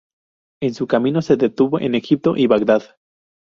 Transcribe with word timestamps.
En 0.63 0.73
su 0.73 0.87
camino 0.87 1.21
se 1.21 1.35
detuvo 1.37 1.79
en 1.79 1.93
Egipto 1.93 2.33
y 2.35 2.47
Bagdad. 2.47 2.81